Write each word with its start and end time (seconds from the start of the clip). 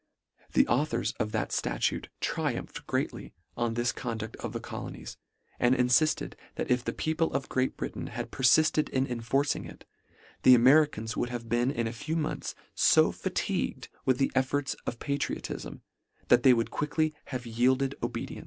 The 0.53 0.67
authors 0.67 1.11
of 1.19 1.31
that 1.31 1.49
ftatute 1.51 2.07
triumphed 2.21 2.87
greatly 2.87 3.35
on 3.55 3.75
this 3.75 3.91
conduct 3.91 4.35
of 4.37 4.51
the 4.51 4.59
colonies, 4.59 5.15
and 5.59 5.75
inlifted 5.75 6.33
that 6.55 6.71
if 6.71 6.83
the 6.83 6.91
people 6.91 7.31
of 7.33 7.47
Great 7.49 7.77
Britain, 7.77 8.07
had 8.07 8.31
perfifted 8.31 8.89
in 8.89 9.05
enforcing 9.05 9.63
it, 9.65 9.85
the 10.41 10.55
Americans 10.55 11.15
would 11.15 11.29
have 11.29 11.47
been 11.49 11.69
in 11.69 11.85
a 11.85 11.93
few 11.93 12.15
months 12.15 12.55
fo 12.75 13.11
fatigued 13.11 13.89
with 14.03 14.17
the 14.17 14.31
efforts 14.33 14.73
of 14.87 14.97
patriotifm, 14.97 15.81
that 16.29 16.41
they 16.41 16.51
would 16.55 16.71
quickly 16.71 17.13
have 17.25 17.45
yielded 17.45 17.93
obedience. 18.01 18.39